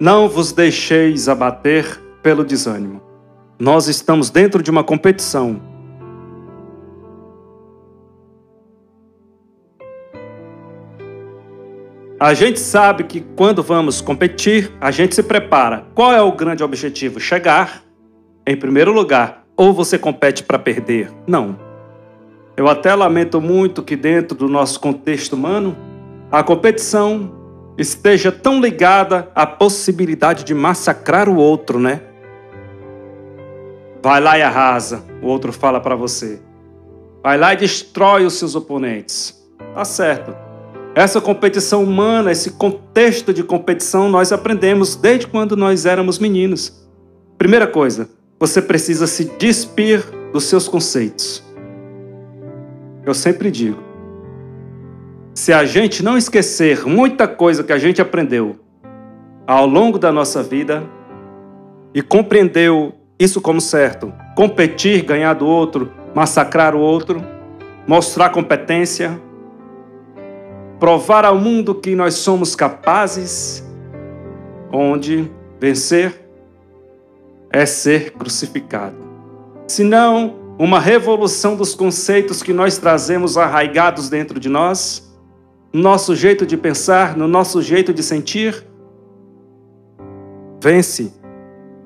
Não 0.00 0.28
vos 0.28 0.52
deixeis 0.52 1.28
abater 1.28 2.00
pelo 2.22 2.44
desânimo. 2.44 3.02
Nós 3.58 3.88
estamos 3.88 4.30
dentro 4.30 4.62
de 4.62 4.70
uma 4.70 4.84
competição. 4.84 5.60
A 12.20 12.32
gente 12.32 12.60
sabe 12.60 13.04
que 13.04 13.20
quando 13.34 13.60
vamos 13.60 14.00
competir, 14.00 14.70
a 14.80 14.92
gente 14.92 15.16
se 15.16 15.22
prepara. 15.22 15.84
Qual 15.96 16.12
é 16.12 16.22
o 16.22 16.30
grande 16.30 16.62
objetivo? 16.62 17.18
Chegar 17.18 17.82
em 18.46 18.56
primeiro 18.56 18.92
lugar. 18.92 19.44
Ou 19.56 19.72
você 19.72 19.98
compete 19.98 20.44
para 20.44 20.60
perder? 20.60 21.12
Não. 21.26 21.58
Eu 22.56 22.68
até 22.68 22.94
lamento 22.94 23.40
muito 23.40 23.82
que, 23.82 23.96
dentro 23.96 24.36
do 24.36 24.48
nosso 24.48 24.78
contexto 24.78 25.32
humano, 25.32 25.76
a 26.30 26.44
competição 26.44 27.37
esteja 27.78 28.32
tão 28.32 28.60
ligada 28.60 29.30
à 29.34 29.46
possibilidade 29.46 30.44
de 30.44 30.52
massacrar 30.52 31.28
o 31.28 31.36
outro, 31.36 31.78
né? 31.78 32.02
Vai 34.02 34.20
lá 34.20 34.36
e 34.36 34.42
arrasa, 34.42 35.04
o 35.22 35.26
outro 35.26 35.52
fala 35.52 35.80
para 35.80 35.94
você. 35.94 36.40
Vai 37.22 37.38
lá 37.38 37.54
e 37.54 37.56
destrói 37.56 38.26
os 38.26 38.34
seus 38.34 38.54
oponentes. 38.56 39.34
Tá 39.74 39.84
certo. 39.84 40.34
Essa 40.94 41.20
competição 41.20 41.84
humana, 41.84 42.32
esse 42.32 42.52
contexto 42.52 43.32
de 43.32 43.44
competição, 43.44 44.08
nós 44.08 44.32
aprendemos 44.32 44.96
desde 44.96 45.28
quando 45.28 45.56
nós 45.56 45.86
éramos 45.86 46.18
meninos. 46.18 46.86
Primeira 47.36 47.66
coisa, 47.66 48.08
você 48.40 48.60
precisa 48.60 49.06
se 49.06 49.24
despir 49.38 50.02
dos 50.32 50.44
seus 50.44 50.66
conceitos. 50.66 51.44
Eu 53.04 53.14
sempre 53.14 53.50
digo: 53.50 53.87
se 55.38 55.52
a 55.52 55.64
gente 55.64 56.02
não 56.02 56.18
esquecer 56.18 56.84
muita 56.84 57.28
coisa 57.28 57.62
que 57.62 57.72
a 57.72 57.78
gente 57.78 58.02
aprendeu 58.02 58.58
ao 59.46 59.66
longo 59.66 59.96
da 59.96 60.10
nossa 60.10 60.42
vida 60.42 60.82
e 61.94 62.02
compreendeu 62.02 62.92
isso 63.16 63.40
como 63.40 63.60
certo, 63.60 64.12
competir, 64.34 65.04
ganhar 65.04 65.34
do 65.34 65.46
outro, 65.46 65.92
massacrar 66.12 66.74
o 66.74 66.80
outro, 66.80 67.24
mostrar 67.86 68.30
competência, 68.30 69.16
provar 70.80 71.24
ao 71.24 71.38
mundo 71.38 71.72
que 71.72 71.94
nós 71.94 72.14
somos 72.14 72.56
capazes, 72.56 73.64
onde 74.72 75.30
vencer 75.60 76.20
é 77.48 77.64
ser 77.64 78.10
crucificado. 78.10 78.96
Senão, 79.68 80.34
uma 80.58 80.80
revolução 80.80 81.54
dos 81.54 81.76
conceitos 81.76 82.42
que 82.42 82.52
nós 82.52 82.76
trazemos 82.76 83.38
arraigados 83.38 84.10
dentro 84.10 84.40
de 84.40 84.48
nós, 84.48 85.07
nosso 85.72 86.16
jeito 86.16 86.46
de 86.46 86.56
pensar, 86.56 87.16
no 87.16 87.28
nosso 87.28 87.60
jeito 87.62 87.92
de 87.92 88.02
sentir. 88.02 88.64
Vence 90.62 91.12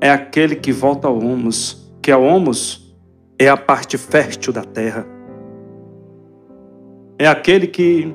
é 0.00 0.10
aquele 0.10 0.56
que 0.56 0.72
volta 0.72 1.08
ao 1.08 1.18
humus, 1.18 1.90
que 2.02 2.10
é 2.10 2.16
o 2.16 2.22
humus 2.22 2.94
é 3.38 3.48
a 3.48 3.56
parte 3.56 3.96
fértil 3.96 4.52
da 4.52 4.62
terra. 4.62 5.06
É 7.18 7.26
aquele 7.26 7.66
que 7.66 8.14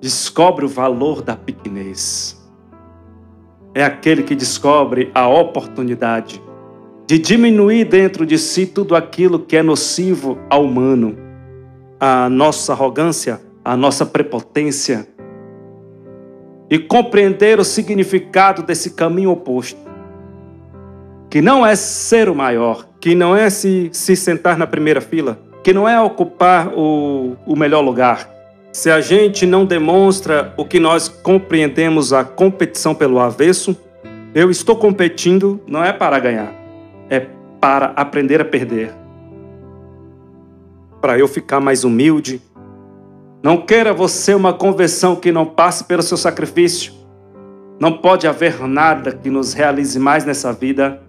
descobre 0.00 0.64
o 0.64 0.68
valor 0.68 1.22
da 1.22 1.36
pequenez 1.36 2.40
é 3.74 3.84
aquele 3.84 4.22
que 4.22 4.34
descobre 4.34 5.10
a 5.14 5.28
oportunidade 5.28 6.42
de 7.06 7.18
diminuir 7.18 7.84
dentro 7.84 8.24
de 8.24 8.38
si 8.38 8.66
tudo 8.66 8.94
aquilo 8.94 9.38
que 9.38 9.56
é 9.56 9.62
nocivo 9.62 10.38
ao 10.48 10.64
humano, 10.64 11.16
a 11.98 12.28
nossa 12.28 12.72
arrogância, 12.72 13.40
a 13.70 13.76
nossa 13.76 14.04
prepotência, 14.04 15.06
e 16.68 16.76
compreender 16.76 17.60
o 17.60 17.64
significado 17.64 18.64
desse 18.64 18.90
caminho 18.90 19.30
oposto, 19.30 19.78
que 21.30 21.40
não 21.40 21.64
é 21.64 21.76
ser 21.76 22.28
o 22.28 22.34
maior, 22.34 22.88
que 23.00 23.14
não 23.14 23.36
é 23.36 23.48
se, 23.48 23.88
se 23.92 24.16
sentar 24.16 24.58
na 24.58 24.66
primeira 24.66 25.00
fila, 25.00 25.38
que 25.62 25.72
não 25.72 25.88
é 25.88 26.00
ocupar 26.00 26.74
o, 26.74 27.36
o 27.46 27.54
melhor 27.54 27.80
lugar, 27.80 28.28
se 28.72 28.90
a 28.90 29.00
gente 29.00 29.46
não 29.46 29.64
demonstra 29.64 30.52
o 30.56 30.64
que 30.64 30.80
nós 30.80 31.08
compreendemos 31.08 32.12
a 32.12 32.24
competição 32.24 32.92
pelo 32.92 33.20
avesso, 33.20 33.76
eu 34.34 34.50
estou 34.50 34.74
competindo 34.74 35.60
não 35.64 35.84
é 35.84 35.92
para 35.92 36.18
ganhar, 36.18 36.52
é 37.08 37.24
para 37.60 37.92
aprender 37.94 38.40
a 38.40 38.44
perder. 38.44 38.92
Para 41.00 41.16
eu 41.16 41.28
ficar 41.28 41.60
mais 41.60 41.84
humilde. 41.84 42.42
Não 43.42 43.56
queira 43.56 43.94
você 43.94 44.34
uma 44.34 44.52
conversão 44.52 45.16
que 45.16 45.32
não 45.32 45.46
passe 45.46 45.84
pelo 45.84 46.02
seu 46.02 46.16
sacrifício. 46.16 46.92
Não 47.80 47.92
pode 47.92 48.26
haver 48.26 48.60
nada 48.68 49.12
que 49.12 49.30
nos 49.30 49.54
realize 49.54 49.98
mais 49.98 50.26
nessa 50.26 50.52
vida 50.52 51.02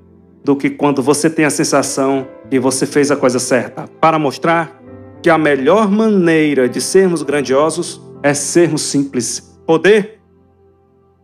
do 0.44 0.56
que 0.56 0.70
quando 0.70 1.03
você 1.03 1.30
tem 1.30 1.44
a 1.44 1.50
sensação 1.50 2.25
que 2.50 2.58
você 2.58 2.86
fez 2.86 3.12
a 3.12 3.18
coisa 3.18 3.38
certa. 3.38 3.86
Para 4.00 4.18
mostrar 4.18 4.81
que 5.22 5.30
a 5.30 5.38
melhor 5.38 5.91
maneira 5.91 6.70
de 6.70 6.80
sermos 6.80 7.22
grandiosos 7.22 8.02
é 8.24 8.34
sermos 8.34 8.84
simples. 8.84 9.59
Poder? 9.66 10.22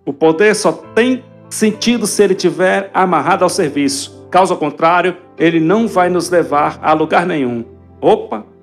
O 0.06 0.12
poder 0.12 0.56
só 0.56 0.74
tem 0.74 1.24
sentido 1.50 2.06
se 2.06 2.22
ele 2.22 2.34
estiver 2.34 2.92
amarrado 2.94 3.46
ao 3.46 3.50
serviço. 3.50 4.28
Caso 4.30 4.58
contrário, 4.58 5.16
ele 5.38 5.62
não 5.62 5.88
vai 5.88 6.10
nos 6.10 6.30
levar 6.30 6.80
a 6.82 6.92
lugar 6.92 7.26
nenhum. 7.26 7.64
Opa! 8.02 8.57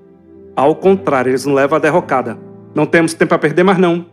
Ao 0.57 0.75
contrário, 0.75 1.31
eles 1.31 1.45
nos 1.45 1.55
levam 1.55 1.77
à 1.77 1.81
derrocada. 1.81 2.39
Não 2.75 2.87
temos 2.87 3.15
tempo 3.15 3.35
a 3.35 3.39
perder 3.39 3.63
mais 3.63 3.79
não. 3.79 4.07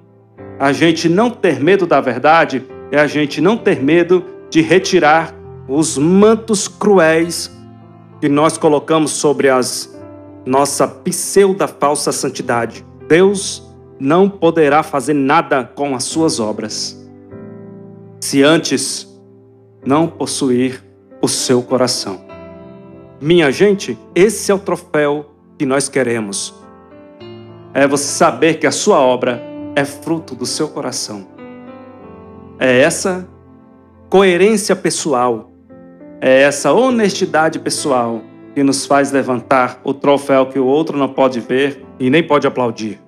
A 0.60 0.72
gente 0.72 1.10
não 1.10 1.30
ter 1.30 1.60
medo 1.60 1.86
da 1.86 2.00
verdade 2.02 2.66
é 2.92 3.00
a 3.00 3.08
gente 3.08 3.42
não 3.42 3.58
ter 3.58 3.82
medo 3.82 4.24
de 4.50 4.62
retirar 4.62 5.34
os 5.68 5.98
mantos 5.98 6.68
cruéis 6.68 7.52
que 8.20 8.28
nós 8.28 8.58
colocamos 8.58 9.12
sobre 9.12 9.50
as 9.50 10.00
nossa 10.46 10.88
pseuda 10.88 11.68
falsa 11.68 12.12
santidade. 12.12 12.86
Deus 13.08 13.72
não 14.00 14.28
poderá 14.30 14.84
fazer 14.84 15.14
nada 15.14 15.64
com 15.64 15.96
as 15.96 16.04
suas 16.04 16.40
obras 16.40 17.00
se 18.20 18.44
antes 18.44 19.08
não 19.86 20.08
possuir 20.08 20.84
o 21.22 21.28
seu 21.28 21.62
coração. 21.62 22.22
Minha 23.20 23.52
gente, 23.52 23.98
esse 24.14 24.52
é 24.52 24.56
o 24.56 24.60
troféu 24.60 25.31
que 25.62 25.66
nós 25.68 25.88
queremos. 25.88 26.56
É 27.72 27.86
você 27.86 28.06
saber 28.06 28.56
que 28.56 28.66
a 28.66 28.72
sua 28.72 29.00
obra 29.00 29.40
é 29.76 29.86
fruto 29.86 30.34
do 30.34 30.44
seu 30.44 30.68
coração. 30.68 31.28
É 32.60 32.80
essa 32.82 33.30
coerência 34.10 34.76
pessoal, 34.76 35.52
é 36.20 36.42
essa 36.42 36.74
honestidade 36.74 37.60
pessoal 37.60 38.24
que 38.56 38.64
nos 38.64 38.88
faz 38.88 39.12
levantar 39.12 39.80
o 39.84 39.94
troféu 39.94 40.48
que 40.48 40.58
o 40.58 40.66
outro 40.66 40.98
não 40.98 41.10
pode 41.10 41.40
ver 41.40 41.86
e 42.00 42.10
nem 42.10 42.26
pode 42.26 42.48
aplaudir. 42.48 43.00